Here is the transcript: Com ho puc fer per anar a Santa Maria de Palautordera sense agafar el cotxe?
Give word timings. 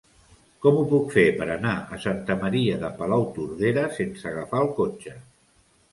Com 0.65 0.77
ho 0.79 0.85
puc 0.93 1.11
fer 1.15 1.25
per 1.41 1.47
anar 1.57 1.73
a 1.97 2.01
Santa 2.07 2.37
Maria 2.45 2.79
de 2.85 2.91
Palautordera 3.03 3.87
sense 3.99 4.29
agafar 4.31 4.67
el 4.67 4.73
cotxe? 4.81 5.15